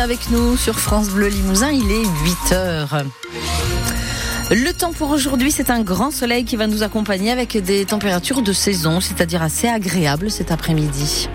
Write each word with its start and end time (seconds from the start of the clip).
avec 0.00 0.30
nous 0.30 0.56
sur 0.56 0.78
France 0.78 1.08
Bleu 1.10 1.26
Limousin. 1.28 1.70
Il 1.70 1.90
est 1.90 2.04
8 2.48 2.52
heures. 2.52 3.04
Le 4.50 4.72
temps 4.72 4.92
pour 4.92 5.10
aujourd'hui, 5.10 5.50
c'est 5.50 5.70
un 5.70 5.82
grand 5.82 6.10
soleil 6.10 6.44
qui 6.44 6.56
va 6.56 6.66
nous 6.66 6.82
accompagner 6.82 7.30
avec 7.30 7.56
des 7.56 7.84
températures 7.84 8.42
de 8.42 8.52
saison, 8.52 9.00
c'est-à-dire 9.00 9.42
assez 9.42 9.66
agréables 9.66 10.30
cet 10.30 10.50
après-midi. 10.52 11.28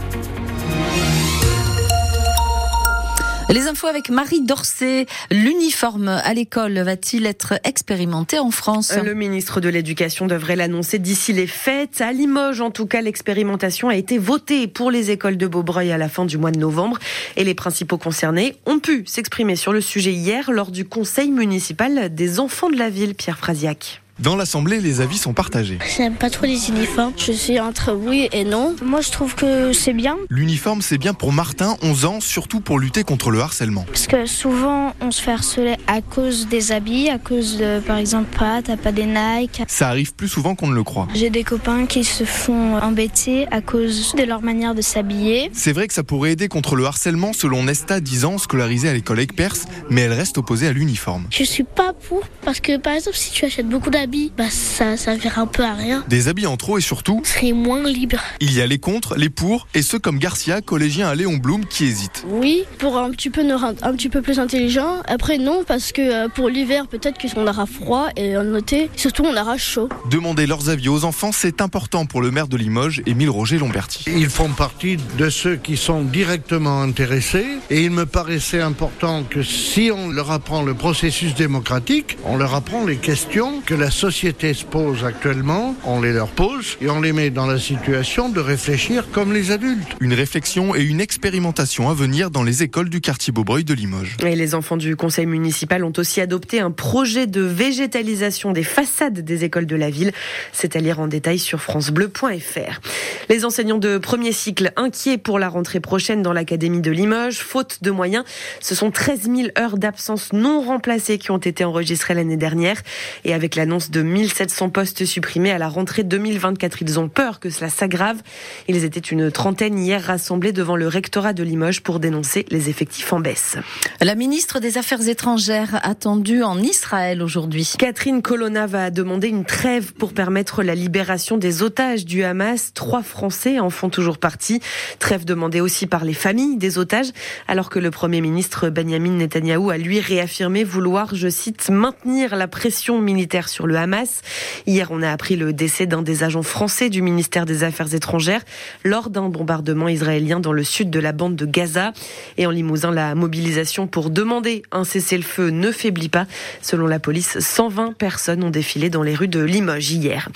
Les 3.53 3.67
infos 3.67 3.85
avec 3.85 4.09
Marie 4.09 4.41
Dorcet. 4.41 5.05
L'uniforme 5.29 6.07
à 6.07 6.33
l'école 6.33 6.79
va-t-il 6.79 7.27
être 7.27 7.53
expérimenté 7.63 8.39
en 8.39 8.49
France? 8.49 8.91
Le 8.95 9.13
ministre 9.13 9.61
de 9.61 9.69
l'Éducation 9.69 10.25
devrait 10.25 10.55
l'annoncer 10.55 10.97
d'ici 10.97 11.33
les 11.33 11.45
fêtes. 11.45 12.01
À 12.01 12.13
Limoges, 12.13 12.61
en 12.61 12.71
tout 12.71 12.87
cas, 12.87 13.01
l'expérimentation 13.01 13.89
a 13.89 13.95
été 13.95 14.17
votée 14.17 14.65
pour 14.65 14.89
les 14.89 15.11
écoles 15.11 15.37
de 15.37 15.45
Beaubreuil 15.45 15.91
à 15.91 15.99
la 15.99 16.09
fin 16.09 16.25
du 16.25 16.39
mois 16.39 16.49
de 16.49 16.57
novembre. 16.57 16.97
Et 17.35 17.43
les 17.43 17.53
principaux 17.53 17.99
concernés 17.99 18.55
ont 18.65 18.79
pu 18.79 19.05
s'exprimer 19.05 19.55
sur 19.55 19.71
le 19.71 19.81
sujet 19.81 20.13
hier 20.13 20.51
lors 20.51 20.71
du 20.71 20.83
conseil 20.83 21.29
municipal 21.29 22.11
des 22.11 22.39
enfants 22.39 22.71
de 22.71 22.77
la 22.79 22.89
ville, 22.89 23.13
Pierre 23.13 23.37
Frasiac. 23.37 24.02
Dans 24.19 24.35
l'Assemblée, 24.35 24.79
les 24.79 25.01
avis 25.01 25.17
sont 25.17 25.33
partagés. 25.33 25.79
J'aime 25.97 26.13
pas 26.13 26.29
trop 26.29 26.45
les 26.45 26.69
uniformes. 26.69 27.13
Je 27.17 27.31
suis 27.31 27.59
entre 27.59 27.93
oui 27.93 28.29
et 28.31 28.43
non. 28.43 28.75
Moi, 28.83 29.01
je 29.01 29.09
trouve 29.09 29.33
que 29.33 29.73
c'est 29.73 29.91
bien. 29.91 30.17
L'uniforme, 30.29 30.83
c'est 30.83 30.99
bien 30.99 31.15
pour 31.15 31.33
Martin, 31.33 31.77
11 31.81 32.05
ans, 32.05 32.19
surtout 32.21 32.59
pour 32.59 32.77
lutter 32.77 33.03
contre 33.03 33.31
le 33.31 33.39
harcèlement. 33.39 33.85
Parce 33.87 34.05
que 34.05 34.27
souvent, 34.27 34.93
on 35.01 35.09
se 35.09 35.19
fait 35.19 35.31
harceler 35.31 35.77
à 35.87 36.01
cause 36.01 36.47
des 36.47 36.71
habits, 36.71 37.09
à 37.09 37.17
cause 37.17 37.57
de, 37.57 37.79
par 37.79 37.97
exemple, 37.97 38.37
pas, 38.37 38.61
t'as 38.61 38.77
pas 38.77 38.91
des 38.91 39.07
Nike. 39.07 39.63
Ça 39.67 39.89
arrive 39.89 40.13
plus 40.13 40.27
souvent 40.27 40.53
qu'on 40.53 40.67
ne 40.67 40.75
le 40.75 40.83
croit. 40.83 41.07
J'ai 41.15 41.31
des 41.31 41.43
copains 41.43 41.87
qui 41.87 42.03
se 42.03 42.23
font 42.23 42.77
embêter 42.77 43.47
à 43.49 43.61
cause 43.61 44.13
de 44.13 44.23
leur 44.23 44.43
manière 44.43 44.75
de 44.75 44.81
s'habiller. 44.83 45.49
C'est 45.53 45.73
vrai 45.73 45.87
que 45.87 45.93
ça 45.93 46.03
pourrait 46.03 46.33
aider 46.33 46.49
contre 46.49 46.75
le 46.75 46.85
harcèlement, 46.85 47.33
selon 47.33 47.63
Nesta, 47.63 47.99
10 47.99 48.25
ans, 48.25 48.37
scolarisée 48.37 48.89
à 48.89 48.93
l'école 48.93 49.19
Aiguepers, 49.21 49.55
mais 49.89 50.01
elle 50.01 50.13
reste 50.13 50.37
opposée 50.37 50.67
à 50.67 50.71
l'uniforme. 50.71 51.25
Je 51.31 51.43
suis 51.43 51.63
pas 51.63 51.93
pour, 51.93 52.21
parce 52.45 52.59
que, 52.59 52.77
par 52.77 52.93
exemple, 52.93 53.17
si 53.17 53.31
tu 53.31 53.45
achètes 53.45 53.67
beaucoup 53.67 53.89
d'habits, 53.89 54.02
bah 54.05 54.49
ça 54.49 54.97
servira 54.97 55.41
un 55.41 55.47
peu 55.47 55.63
à 55.63 55.73
rien. 55.73 56.03
Des 56.09 56.27
habits 56.27 56.45
en 56.45 56.57
trop 56.57 56.77
et 56.77 56.81
surtout, 56.81 57.21
serait 57.23 57.53
moins 57.53 57.83
libre. 57.83 58.17
Il 58.41 58.53
y 58.53 58.61
a 58.61 58.67
les 58.67 58.77
contre, 58.77 59.15
les 59.15 59.29
pour 59.29 59.67
et 59.73 59.81
ceux 59.81 59.99
comme 59.99 60.19
Garcia, 60.19 60.61
collégien 60.61 61.07
à 61.07 61.15
Léon 61.15 61.37
Blum, 61.37 61.65
qui 61.65 61.85
hésitent. 61.85 62.25
Oui, 62.27 62.65
pour 62.79 62.97
un 62.97 63.11
petit 63.11 63.29
peu 63.29 63.43
nous 63.43 63.57
rendre 63.57 63.77
un 63.81 63.93
petit 63.93 64.09
peu 64.09 64.21
plus 64.21 64.39
intelligent. 64.39 65.01
Après 65.07 65.37
non, 65.37 65.63
parce 65.65 65.91
que 65.91 66.01
euh, 66.01 66.27
pour 66.27 66.49
l'hiver 66.49 66.87
peut-être 66.87 67.17
qu'on 67.33 67.47
aura 67.47 67.65
froid 67.65 68.09
et 68.17 68.35
en 68.35 68.55
été, 68.55 68.89
surtout 68.95 69.23
on 69.23 69.37
aura 69.37 69.57
chaud. 69.57 69.87
Demander 70.11 70.47
leurs 70.47 70.69
avis 70.69 70.89
aux 70.89 71.05
enfants, 71.05 71.31
c'est 71.31 71.61
important 71.61 72.05
pour 72.05 72.21
le 72.21 72.31
maire 72.31 72.47
de 72.47 72.57
Limoges, 72.57 73.01
Émile 73.05 73.29
Roger 73.29 73.57
Lomberti. 73.57 74.03
Ils 74.07 74.29
font 74.29 74.49
partie 74.49 74.97
de 75.17 75.29
ceux 75.29 75.55
qui 75.55 75.77
sont 75.77 76.01
directement 76.01 76.81
intéressés 76.81 77.45
et 77.69 77.83
il 77.83 77.91
me 77.91 78.05
paraissait 78.05 78.61
important 78.61 79.23
que 79.23 79.43
si 79.43 79.91
on 79.95 80.09
leur 80.09 80.31
apprend 80.31 80.61
le 80.63 80.73
processus 80.73 81.35
démocratique, 81.35 82.17
on 82.25 82.35
leur 82.35 82.53
apprend 82.53 82.85
les 82.85 82.97
questions 82.97 83.61
que 83.65 83.73
la 83.73 83.91
société 83.93 84.53
se 84.53 84.65
pose 84.65 85.05
actuellement, 85.05 85.75
on 85.85 86.01
les 86.01 86.11
leur 86.11 86.27
pose 86.27 86.77
et 86.81 86.89
on 86.89 86.99
les 86.99 87.13
met 87.13 87.29
dans 87.29 87.45
la 87.45 87.59
situation 87.59 88.27
de 88.27 88.39
réfléchir 88.39 89.05
comme 89.11 89.31
les 89.31 89.51
adultes. 89.51 89.95
Une 90.01 90.13
réflexion 90.13 90.75
et 90.75 90.81
une 90.81 90.99
expérimentation 90.99 91.89
à 91.89 91.93
venir 91.93 92.31
dans 92.31 92.43
les 92.43 92.63
écoles 92.63 92.89
du 92.89 93.01
quartier 93.01 93.31
Beaubreuil 93.31 93.63
de 93.63 93.73
Limoges. 93.73 94.17
Et 94.25 94.35
les 94.35 94.55
enfants 94.55 94.77
du 94.77 94.95
conseil 94.95 95.25
municipal 95.25 95.83
ont 95.83 95.93
aussi 95.97 96.19
adopté 96.21 96.59
un 96.59 96.71
projet 96.71 97.27
de 97.27 97.41
végétalisation 97.41 98.51
des 98.51 98.63
façades 98.63 99.19
des 99.19 99.43
écoles 99.43 99.67
de 99.67 99.75
la 99.75 99.89
ville. 99.89 100.11
C'est 100.51 100.75
à 100.75 100.79
lire 100.79 100.99
en 100.99 101.07
détail 101.07 101.39
sur 101.39 101.61
francebleu.fr. 101.61 102.81
Les 103.29 103.45
enseignants 103.45 103.77
de 103.77 103.97
premier 103.97 104.31
cycle 104.31 104.73
inquiets 104.75 105.17
pour 105.17 105.39
la 105.39 105.49
rentrée 105.49 105.79
prochaine 105.79 106.21
dans 106.21 106.33
l'académie 106.33 106.81
de 106.81 106.91
Limoges, 106.91 107.39
faute 107.39 107.79
de 107.81 107.91
moyens. 107.91 108.25
Ce 108.59 108.75
sont 108.75 108.91
13 108.91 109.29
000 109.33 109.47
heures 109.57 109.77
d'absence 109.77 110.33
non 110.33 110.61
remplacées 110.61 111.17
qui 111.17 111.31
ont 111.31 111.37
été 111.37 111.63
enregistrées 111.63 112.15
l'année 112.15 112.37
dernière. 112.37 112.81
Et 113.23 113.33
avec 113.33 113.55
l'annonce 113.55 113.82
de 113.91 114.01
1700 114.01 114.69
postes 114.69 115.05
supprimés 115.05 115.51
à 115.51 115.57
la 115.57 115.67
rentrée 115.67 116.03
2024. 116.03 116.81
Ils 116.81 116.99
ont 116.99 117.09
peur 117.09 117.39
que 117.39 117.49
cela 117.49 117.69
s'aggrave. 117.69 118.21
Ils 118.67 118.83
étaient 118.83 118.99
une 118.99 119.31
trentaine 119.31 119.77
hier 119.79 120.03
rassemblés 120.03 120.51
devant 120.51 120.75
le 120.75 120.87
rectorat 120.87 121.33
de 121.33 121.43
Limoges 121.43 121.81
pour 121.81 121.99
dénoncer 121.99 122.45
les 122.49 122.69
effectifs 122.69 123.11
en 123.13 123.19
baisse. 123.19 123.57
La 124.01 124.15
ministre 124.15 124.59
des 124.59 124.77
Affaires 124.77 125.07
étrangères 125.07 125.79
attendue 125.83 126.43
en 126.43 126.59
Israël 126.59 127.21
aujourd'hui. 127.21 127.73
Catherine 127.77 128.21
Colonna 128.21 128.67
va 128.67 128.91
demander 128.91 129.27
une 129.27 129.45
trêve 129.45 129.93
pour 129.93 130.13
permettre 130.13 130.63
la 130.63 130.75
libération 130.75 131.37
des 131.37 131.63
otages 131.63 132.05
du 132.05 132.23
Hamas. 132.23 132.73
Trois 132.73 133.03
Français 133.03 133.59
en 133.59 133.69
font 133.69 133.89
toujours 133.89 134.17
partie. 134.17 134.61
Trêve 134.99 135.25
demandée 135.25 135.61
aussi 135.61 135.87
par 135.87 136.05
les 136.05 136.13
familles 136.13 136.57
des 136.57 136.77
otages, 136.77 137.11
alors 137.47 137.69
que 137.69 137.79
le 137.79 137.91
Premier 137.91 138.21
ministre 138.21 138.69
Benjamin 138.69 139.11
Netanyahou 139.11 139.69
a 139.69 139.77
lui 139.77 139.99
réaffirmé 139.99 140.63
vouloir, 140.63 141.15
je 141.15 141.29
cite, 141.29 141.69
maintenir 141.69 142.35
la 142.35 142.47
pression 142.47 142.99
militaire 142.99 143.49
sur 143.49 143.67
le 143.67 143.72
Hamas. 143.75 144.21
Hier, 144.65 144.87
on 144.91 145.01
a 145.01 145.11
appris 145.11 145.35
le 145.35 145.53
décès 145.53 145.85
d'un 145.85 146.01
des 146.01 146.23
agents 146.23 146.43
français 146.43 146.89
du 146.89 147.01
ministère 147.01 147.45
des 147.45 147.63
Affaires 147.63 147.93
étrangères 147.93 148.41
lors 148.83 149.09
d'un 149.09 149.29
bombardement 149.29 149.87
israélien 149.87 150.39
dans 150.39 150.53
le 150.53 150.63
sud 150.63 150.89
de 150.89 150.99
la 150.99 151.11
bande 151.11 151.35
de 151.35 151.45
Gaza. 151.45 151.93
Et 152.37 152.45
en 152.45 152.51
Limousin, 152.51 152.91
la 152.91 153.15
mobilisation 153.15 153.87
pour 153.87 154.09
demander 154.09 154.63
un 154.71 154.83
cessez-le-feu 154.83 155.49
ne 155.49 155.71
faiblit 155.71 156.09
pas. 156.09 156.25
Selon 156.61 156.87
la 156.87 156.99
police, 156.99 157.39
120 157.39 157.93
personnes 157.93 158.43
ont 158.43 158.49
défilé 158.49 158.89
dans 158.89 159.03
les 159.03 159.15
rues 159.15 159.27
de 159.27 159.39
Limoges 159.39 159.91
hier. 159.91 160.29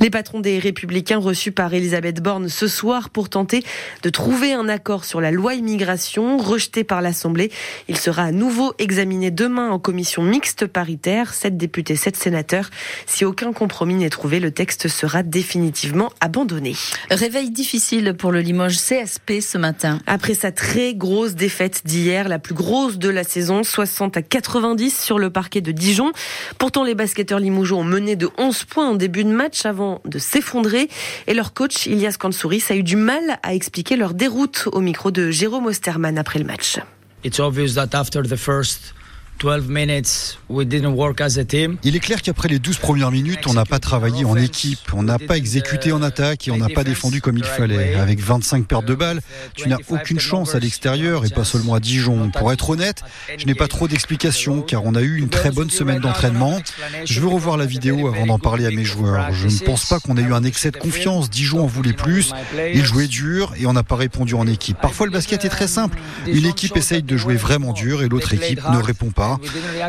Les 0.00 0.10
patrons 0.10 0.40
des 0.40 0.58
Républicains 0.58 1.18
reçus 1.18 1.52
par 1.52 1.72
Elisabeth 1.74 2.20
Borne 2.22 2.48
ce 2.48 2.66
soir 2.66 3.10
pour 3.10 3.28
tenter 3.28 3.62
de 4.02 4.10
trouver 4.10 4.52
un 4.52 4.68
accord 4.68 5.04
sur 5.04 5.20
la 5.20 5.30
loi 5.30 5.54
immigration 5.54 6.38
rejetée 6.38 6.84
par 6.84 7.02
l'Assemblée. 7.02 7.50
Il 7.88 7.96
sera 7.96 8.24
à 8.24 8.32
nouveau 8.32 8.74
examiné 8.78 9.30
demain 9.30 9.70
en 9.70 9.78
commission 9.78 10.22
mixte 10.22 10.66
paritaire. 10.66 11.34
Sept 11.34 11.56
députés, 11.56 11.96
sept 11.96 12.16
sénateurs. 12.16 12.70
Si 13.06 13.24
aucun 13.24 13.52
compromis 13.52 13.94
n'est 13.94 14.10
trouvé, 14.10 14.40
le 14.40 14.50
texte 14.50 14.88
sera 14.88 15.22
définitivement 15.22 16.10
abandonné. 16.20 16.74
Réveil 17.10 17.50
difficile 17.50 18.14
pour 18.14 18.32
le 18.32 18.40
Limoges 18.40 18.76
CSP 18.76 19.40
ce 19.40 19.58
matin. 19.58 20.00
Après 20.06 20.34
sa 20.34 20.52
très 20.52 20.94
grosse 20.94 21.34
défaite 21.34 21.82
d'hier, 21.84 22.28
la 22.28 22.38
plus 22.38 22.54
grosse 22.54 22.98
de 22.98 23.08
la 23.08 23.24
saison, 23.24 23.62
60 23.62 24.16
à 24.16 24.22
90 24.22 24.98
sur 24.98 25.18
le 25.18 25.30
parquet 25.30 25.60
de 25.60 25.72
Dijon. 25.72 26.12
Pourtant, 26.58 26.84
les 26.84 26.94
basketteurs 26.94 27.40
limougeaux 27.40 27.78
ont 27.78 27.84
mené 27.84 28.16
de 28.16 28.28
11 28.38 28.64
points 28.64 28.90
en 28.90 28.94
début 28.94 29.24
de 29.24 29.32
match 29.32 29.66
avant 29.66 30.00
de 30.04 30.18
s'effondrer. 30.18 30.88
Et 31.26 31.34
leur 31.34 31.52
coach, 31.52 31.86
Ilias 31.86 32.16
Kansouris, 32.18 32.64
a 32.70 32.74
eu 32.74 32.82
du 32.82 32.96
mal 32.96 33.38
à 33.42 33.54
expliquer 33.54 33.96
leur 33.96 34.14
déroute 34.14 34.68
au 34.72 34.80
micro 34.80 35.10
de 35.10 35.30
Jérôme 35.30 35.66
Osterman 35.66 36.18
après 36.18 36.38
le 36.38 36.44
match. 36.44 36.78
It's 37.24 37.38
obvious 37.38 37.74
that 37.74 37.96
after 37.96 38.22
the 38.22 38.36
first 38.36 38.94
12 39.42 39.66
minutes, 39.68 40.38
we 40.48 40.64
didn't 40.64 40.94
work 40.94 41.20
as 41.20 41.36
a 41.36 41.44
team. 41.44 41.76
Il 41.82 41.96
est 41.96 42.00
clair 42.00 42.22
qu'après 42.22 42.46
les 42.46 42.60
12 42.60 42.78
premières 42.78 43.10
minutes, 43.10 43.48
on 43.48 43.54
n'a 43.54 43.64
pas 43.64 43.80
travaillé 43.80 44.24
en 44.24 44.36
équipe, 44.36 44.78
on 44.94 45.02
n'a 45.02 45.18
pas 45.18 45.36
exécuté 45.36 45.90
en 45.90 46.00
attaque 46.00 46.46
et 46.46 46.52
on 46.52 46.58
n'a 46.58 46.68
pas 46.68 46.84
défendu 46.84 47.20
comme 47.20 47.38
il 47.38 47.44
fallait. 47.44 47.96
Avec 47.96 48.20
25 48.20 48.64
pertes 48.66 48.84
de 48.84 48.94
balles, 48.94 49.20
tu 49.56 49.68
n'as 49.68 49.78
aucune 49.88 50.20
chance 50.20 50.54
à 50.54 50.60
l'extérieur 50.60 51.26
et 51.26 51.28
pas 51.28 51.42
seulement 51.42 51.74
à 51.74 51.80
Dijon. 51.80 52.30
Pour 52.30 52.52
être 52.52 52.70
honnête, 52.70 53.02
je 53.36 53.44
n'ai 53.46 53.56
pas 53.56 53.66
trop 53.66 53.88
d'explications 53.88 54.62
car 54.62 54.84
on 54.84 54.94
a 54.94 55.02
eu 55.02 55.18
une 55.18 55.28
très 55.28 55.50
bonne 55.50 55.70
semaine 55.70 55.98
d'entraînement. 55.98 56.60
Je 57.04 57.20
veux 57.20 57.26
revoir 57.26 57.56
la 57.56 57.66
vidéo 57.66 58.06
avant 58.06 58.26
d'en 58.26 58.38
parler 58.38 58.64
à 58.66 58.70
mes 58.70 58.84
joueurs. 58.84 59.32
Je 59.32 59.48
ne 59.48 59.66
pense 59.66 59.86
pas 59.86 59.98
qu'on 59.98 60.16
ait 60.18 60.22
eu 60.22 60.34
un 60.34 60.44
excès 60.44 60.70
de 60.70 60.76
confiance. 60.76 61.30
Dijon 61.30 61.64
en 61.64 61.66
voulait 61.66 61.94
plus. 61.94 62.32
Il 62.72 62.84
jouait 62.84 63.08
dur 63.08 63.54
et 63.58 63.66
on 63.66 63.72
n'a 63.72 63.82
pas 63.82 63.96
répondu 63.96 64.34
en 64.34 64.46
équipe. 64.46 64.76
Parfois 64.80 65.06
le 65.06 65.12
basket 65.12 65.44
est 65.44 65.48
très 65.48 65.66
simple. 65.66 65.98
Une 66.28 66.46
équipe 66.46 66.76
essaye 66.76 67.02
de 67.02 67.16
jouer 67.16 67.34
vraiment 67.34 67.72
dur 67.72 68.04
et 68.04 68.08
l'autre 68.08 68.34
équipe 68.34 68.60
ne 68.70 68.78
répond 68.78 69.10
pas. 69.10 69.31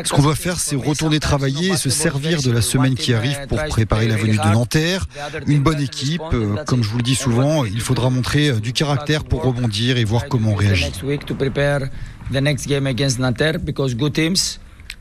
Ce 0.04 0.12
qu'on 0.12 0.22
doit 0.22 0.34
faire, 0.34 0.58
c'est 0.58 0.76
retourner 0.76 1.20
travailler 1.20 1.70
et 1.72 1.76
se 1.76 1.90
servir 1.90 2.42
de 2.42 2.50
la 2.50 2.62
semaine 2.62 2.94
qui 2.94 3.14
arrive 3.14 3.46
pour 3.48 3.62
préparer 3.64 4.08
la 4.08 4.16
venue 4.16 4.36
de 4.36 4.52
Nanterre. 4.52 5.06
Une 5.46 5.62
bonne 5.62 5.80
équipe, 5.80 6.22
euh, 6.32 6.56
comme 6.66 6.82
je 6.82 6.88
vous 6.88 6.98
le 6.98 7.02
dis 7.02 7.14
souvent, 7.14 7.64
il 7.64 7.80
faudra 7.80 8.10
montrer 8.10 8.48
euh, 8.48 8.60
du 8.60 8.72
caractère 8.72 9.24
pour 9.24 9.42
rebondir 9.42 9.96
et 9.96 10.04
voir 10.04 10.28
comment 10.28 10.50
on 10.50 10.54
réagit. 10.54 10.92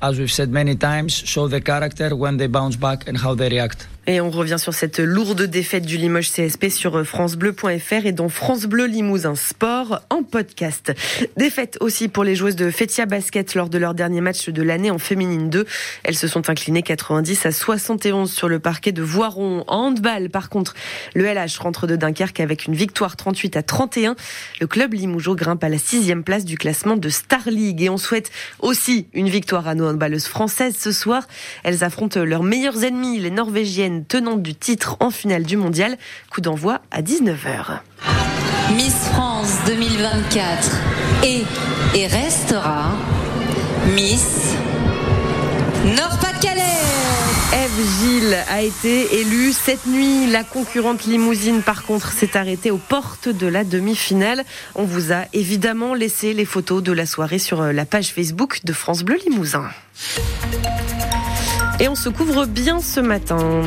as 0.04 0.20
we've 0.20 0.32
said 0.32 0.52
many 0.52 0.76
times, 0.76 1.14
show 1.14 1.48
the 1.48 1.62
character 1.62 2.14
when 2.14 2.36
they 2.36 2.48
bounce 2.48 2.76
back 2.76 3.08
and 3.08 3.18
how 3.18 3.34
they 3.34 3.48
react. 3.50 3.88
Et 4.06 4.20
on 4.20 4.30
revient 4.30 4.58
sur 4.60 4.74
cette 4.74 5.00
lourde 5.00 5.44
défaite 5.44 5.86
du 5.86 5.96
Limoges 5.96 6.30
CSP 6.30 6.68
sur 6.68 7.06
francebleu.fr 7.06 8.06
et 8.06 8.12
dans 8.12 8.28
France 8.28 8.66
Bleu 8.66 8.86
Limousin 8.86 9.36
Sport 9.36 10.02
en 10.10 10.24
podcast. 10.24 10.92
Défaite 11.38 11.78
aussi 11.80 12.10
pour 12.10 12.26
les 12.26 12.36
joueuses 12.36 12.58
de 12.58 12.70
Fetia 12.70 13.06
Basket 13.06 13.56
lors 13.56 13.70
de 13.70 13.78
leur 13.78 13.94
dernier 13.94 14.20
match 14.20 14.50
de 14.50 14.62
l'année 14.62 14.92
en 14.92 14.98
féminine 14.98 15.50
2. 15.50 15.66
Elles 16.04 16.18
se 16.18 16.28
sont 16.28 16.50
inclinées 16.50 16.82
90 16.82 17.46
à 17.46 17.54
71 17.54 18.30
sur 18.30 18.50
le 18.50 18.60
parquet 18.60 18.92
de 18.92 19.02
Voiron. 19.02 19.64
En 19.68 19.86
handball, 19.86 20.30
par 20.30 20.50
contre, 20.50 20.74
le 21.16 21.24
LH 21.24 21.60
rentre 21.60 21.88
de 21.88 21.96
Dunkerque 21.96 22.42
avec 22.42 22.66
une 22.66 22.76
victoire 22.76 23.16
38 23.16 23.56
à 23.56 23.64
31. 23.64 24.18
Le 24.60 24.68
club 24.68 24.94
Limougeau 24.94 25.34
grimpe 25.34 25.64
à 25.64 25.70
la 25.70 25.78
sixième 25.78 26.26
place 26.26 26.44
du 26.44 26.58
classement 26.58 26.98
de 26.98 27.08
Star 27.08 27.48
League 27.48 27.82
et 27.82 27.90
on 27.90 27.98
souhaite 27.98 28.32
aussi 28.60 29.08
une 29.14 29.30
victoire 29.30 29.70
à 29.70 29.76
nos 29.76 29.88
handballeuses 29.88 30.28
françaises 30.28 30.76
ce 30.78 30.92
soir. 30.92 31.26
Elles 31.64 31.86
affrontent 31.86 32.22
leurs 32.26 32.44
meilleurs 32.44 32.84
ennemis, 32.84 33.18
les 33.20 33.32
Norvégiennes 33.32 33.93
tenante 34.02 34.42
du 34.42 34.56
titre 34.56 34.98
en 35.00 35.12
finale 35.12 35.44
du 35.44 35.58
mondial. 35.58 35.98
Coup 36.32 36.42
d'envoi 36.42 36.82
à 36.92 37.02
19h. 37.02 37.80
Miss 38.76 38.96
France 39.12 39.54
2024 39.68 40.72
est 41.24 41.46
et 41.96 42.08
restera 42.08 42.92
Miss 43.94 44.56
Nord-Pas-de-Calais. 45.86 46.62
Eve 47.54 47.88
Gilles 48.00 48.38
a 48.50 48.62
été 48.62 49.20
élue 49.20 49.52
cette 49.52 49.86
nuit. 49.86 50.28
La 50.28 50.44
concurrente 50.44 51.04
limousine, 51.04 51.62
par 51.62 51.84
contre, 51.84 52.12
s'est 52.12 52.36
arrêtée 52.36 52.72
aux 52.72 52.78
portes 52.78 53.30
de 53.30 53.46
la 53.46 53.64
demi-finale. 53.64 54.44
On 54.76 54.86
vous 54.86 55.12
a 55.12 55.26
évidemment 55.34 55.94
laissé 55.94 56.34
les 56.34 56.46
photos 56.46 56.82
de 56.82 56.92
la 56.92 57.06
soirée 57.06 57.40
sur 57.40 57.62
euh, 57.62 57.72
la 57.74 57.86
page 57.86 58.08
Facebook 58.08 58.62
de 58.64 58.74
France 58.74 59.04
Bleu 59.04 59.18
Limousin. 59.28 59.70
Et 61.84 61.90
on 61.90 61.96
se 61.96 62.08
couvre 62.08 62.46
bien 62.46 62.80
ce 62.80 63.02
matin. 63.02 63.62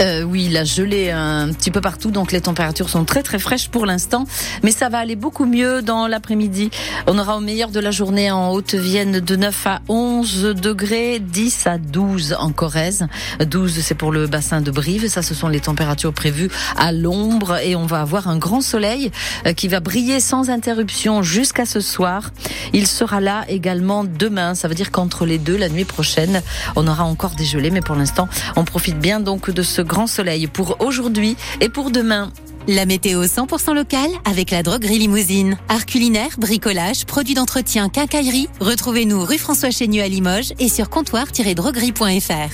Euh, 0.00 0.22
oui, 0.22 0.48
la 0.48 0.62
gelée 0.62 1.10
un 1.10 1.52
petit 1.52 1.72
peu 1.72 1.80
partout, 1.80 2.12
donc 2.12 2.30
les 2.30 2.40
températures 2.40 2.88
sont 2.88 3.04
très 3.04 3.24
très 3.24 3.40
fraîches 3.40 3.68
pour 3.68 3.84
l'instant, 3.84 4.26
mais 4.62 4.70
ça 4.70 4.88
va 4.88 4.98
aller 4.98 5.16
beaucoup 5.16 5.44
mieux 5.44 5.82
dans 5.82 6.06
l'après-midi. 6.06 6.70
On 7.08 7.18
aura 7.18 7.36
au 7.36 7.40
meilleur 7.40 7.70
de 7.70 7.80
la 7.80 7.90
journée 7.90 8.30
en 8.30 8.50
Haute-Vienne 8.52 9.18
de 9.18 9.36
9 9.36 9.66
à 9.66 9.80
11 9.88 10.54
degrés, 10.54 11.18
10 11.18 11.66
à 11.66 11.78
12 11.78 12.36
en 12.38 12.52
Corrèze. 12.52 13.08
12 13.44 13.80
c'est 13.80 13.96
pour 13.96 14.12
le 14.12 14.28
bassin 14.28 14.60
de 14.60 14.70
Brive, 14.70 15.08
ça 15.08 15.22
ce 15.22 15.34
sont 15.34 15.48
les 15.48 15.60
températures 15.60 16.12
prévues 16.12 16.50
à 16.76 16.92
l'ombre 16.92 17.56
et 17.56 17.74
on 17.74 17.86
va 17.86 18.00
avoir 18.00 18.28
un 18.28 18.38
grand 18.38 18.60
soleil 18.60 19.10
euh, 19.46 19.52
qui 19.52 19.66
va 19.66 19.80
briller 19.80 20.20
sans 20.20 20.48
interruption 20.48 21.22
jusqu'à 21.22 21.66
ce 21.66 21.80
soir. 21.80 22.30
Il 22.72 22.86
sera 22.86 23.20
là 23.20 23.44
également 23.48 24.04
demain, 24.04 24.54
ça 24.54 24.68
veut 24.68 24.76
dire 24.76 24.92
qu'entre 24.92 25.26
les 25.26 25.38
deux, 25.38 25.56
la 25.56 25.68
nuit 25.68 25.84
prochaine, 25.84 26.40
on 26.76 26.86
aura 26.86 27.02
encore 27.02 27.34
des 27.34 27.44
gelées, 27.44 27.72
mais 27.72 27.80
pour 27.80 27.96
l'instant, 27.96 28.28
on 28.54 28.64
profite 28.64 29.00
bien 29.00 29.18
donc 29.18 29.50
de 29.50 29.62
ce 29.62 29.82
grand 29.88 30.06
soleil 30.06 30.46
pour 30.46 30.76
aujourd'hui 30.80 31.36
et 31.60 31.68
pour 31.68 31.90
demain. 31.90 32.30
La 32.68 32.84
météo 32.84 33.24
100% 33.24 33.74
locale 33.74 34.10
avec 34.24 34.50
la 34.50 34.62
droguerie 34.62 34.98
limousine. 34.98 35.56
Art 35.68 35.86
culinaire, 35.86 36.36
bricolage, 36.38 37.06
produits 37.06 37.34
d'entretien, 37.34 37.88
quincaillerie. 37.88 38.48
Retrouvez-nous 38.60 39.24
rue 39.24 39.38
François 39.38 39.70
Chénieux 39.70 40.02
à 40.02 40.08
Limoges 40.08 40.52
et 40.58 40.68
sur 40.68 40.90
comptoir-droguerie.fr. 40.90 42.52